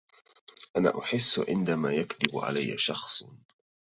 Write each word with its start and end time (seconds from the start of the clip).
أنا 0.77 0.99
أحس 0.99 1.39
عندما 1.49 1.93
يكذب 1.93 2.37
علي 2.39 2.77
شخص 2.77 3.23